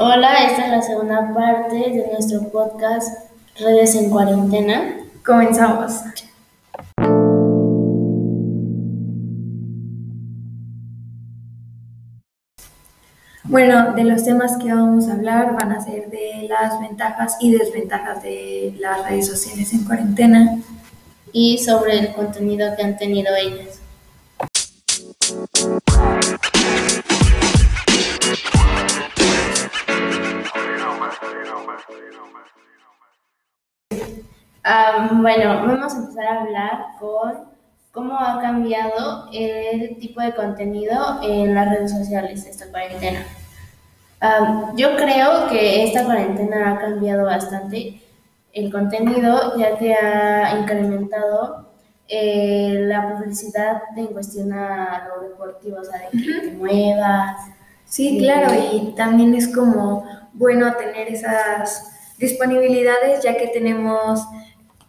[0.00, 4.94] en la segunda parte de nuestro podcast Redes en Cuarentena.
[5.26, 5.92] Comenzamos.
[13.42, 17.50] Bueno, de los temas que vamos a hablar van a ser de las ventajas y
[17.58, 20.60] desventajas de las redes sociales en cuarentena.
[21.32, 23.80] Y sobre el contenido que han tenido ellas.
[35.12, 37.48] Bueno, vamos a empezar a hablar con
[37.92, 43.24] cómo ha cambiado el tipo de contenido en las redes sociales esta cuarentena.
[44.76, 48.00] yo creo que esta cuarentena ha cambiado bastante
[48.52, 51.68] el contenido ya que ha incrementado
[52.08, 57.36] eh, la publicidad en cuestión a lo deportivo, o sea, de que te muevas.
[57.84, 64.22] Sí, claro, y también es como bueno tener esas disponibilidades ya que tenemos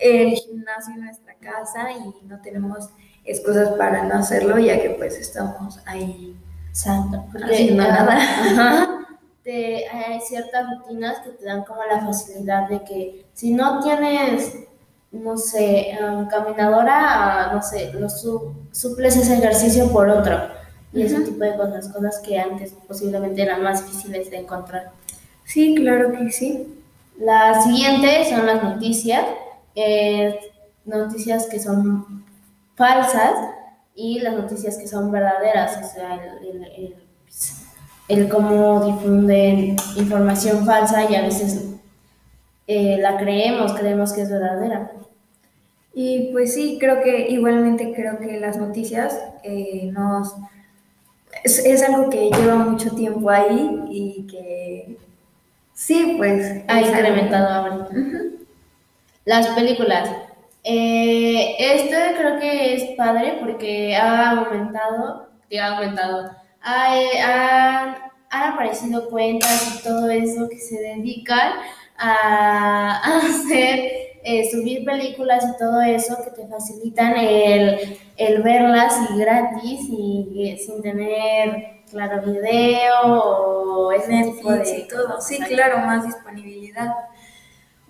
[0.00, 2.90] el gimnasio en nuestra casa y no tenemos
[3.24, 6.36] excusas para no hacerlo, ya que pues estamos ahí
[6.72, 8.96] Santo, haciendo nada.
[9.92, 14.54] hay ciertas rutinas que te dan como la facilidad de que si no tienes,
[15.10, 20.38] no sé, um, caminadora, no sé, lo suples ese ejercicio por otro.
[20.92, 24.90] Y ese tipo de cosas, cosas que antes posiblemente eran más difíciles de encontrar.
[25.44, 26.82] Sí, claro que sí.
[27.18, 29.24] La siguiente son las noticias.
[29.74, 30.38] Eh,
[30.84, 32.24] noticias que son
[32.74, 33.34] falsas
[33.94, 36.96] y las noticias que son verdaderas, o sea, el,
[38.08, 41.66] el, cómo difunden información falsa y a veces
[42.66, 44.92] eh, la creemos, creemos que es verdadera.
[45.92, 50.34] Y pues sí, creo que igualmente creo que las noticias eh, nos...
[51.44, 54.96] Es, es, algo que lleva mucho tiempo ahí y que
[55.74, 56.62] sí, pues...
[56.68, 57.88] Ha incrementado ahora.
[59.30, 60.10] Las películas.
[60.64, 67.94] Eh, este creo que es padre porque ha aumentado, ha aumentado, han
[68.28, 71.52] aparecido cuentas y todo eso que se dedican
[71.96, 79.16] a, hacer, eh, subir películas y todo eso que te facilitan el, el verlas y
[79.16, 84.88] gratis y, sin tener, claro, video o ese tipo de...
[84.90, 85.20] todo.
[85.20, 86.96] Sí, claro, más disponibilidad.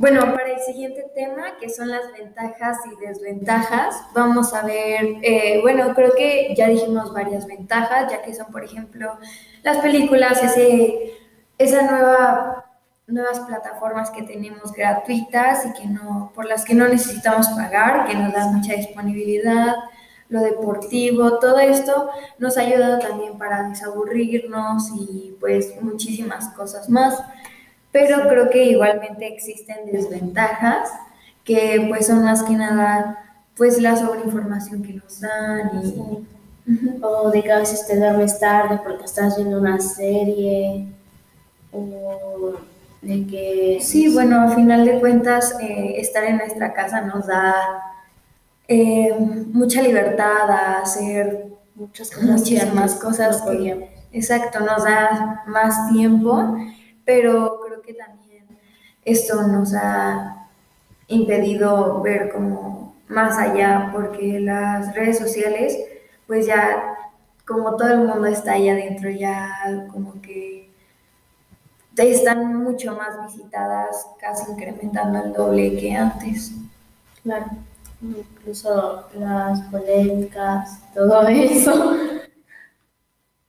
[0.00, 5.58] Bueno, para el siguiente tema, que son las ventajas y desventajas, vamos a ver, eh,
[5.60, 9.18] bueno, creo que ya dijimos varias ventajas, ya que son, por ejemplo,
[9.62, 11.18] las películas, ese,
[11.58, 12.64] esa nueva,
[13.08, 18.14] nuevas plataformas que tenemos gratuitas y que no, por las que no necesitamos pagar, que
[18.14, 19.74] nos dan mucha disponibilidad,
[20.30, 27.22] lo deportivo, todo esto nos ha ayudado también para desaburrirnos y pues muchísimas cosas más
[27.92, 30.90] pero creo que igualmente existen desventajas
[31.44, 33.18] que pues son más que nada
[33.56, 36.26] pues la sobreinformación que nos dan y...
[37.02, 40.86] O de que a veces te duermes tarde porque estás viendo una serie
[41.72, 42.52] o
[43.02, 43.78] de que...
[43.80, 47.54] Sí, bueno, a final de cuentas eh, estar en nuestra casa nos da
[48.68, 49.14] eh,
[49.52, 53.42] mucha libertad a hacer muchas cosas, muchísimas cosas.
[54.12, 56.56] exacto, nos da más tiempo,
[57.04, 57.58] pero
[57.94, 58.46] también
[59.04, 60.48] esto nos ha
[61.08, 65.76] impedido ver como más allá, porque las redes sociales,
[66.26, 66.94] pues ya
[67.46, 70.70] como todo el mundo está ahí adentro, ya como que
[71.96, 76.52] están mucho más visitadas, casi incrementando el doble que antes.
[77.22, 77.46] Claro,
[78.00, 81.96] incluso las polémicas, todo eso.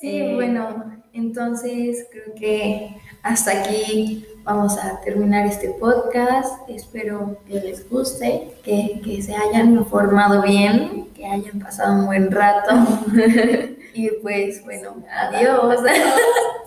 [0.00, 6.68] Sí, eh, bueno, entonces creo que hasta aquí vamos a terminar este podcast.
[6.68, 12.30] Espero que les guste, que, que se hayan informado bien, que hayan pasado un buen
[12.30, 12.72] rato.
[13.94, 15.80] y pues bueno, adiós.